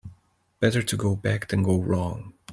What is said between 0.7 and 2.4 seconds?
to go back than go wrong.